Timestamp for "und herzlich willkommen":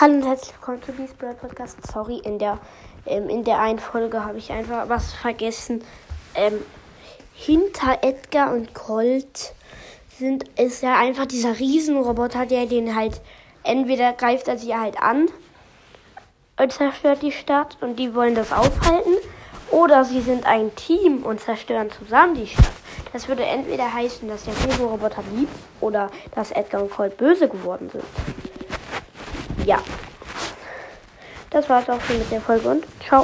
0.14-0.82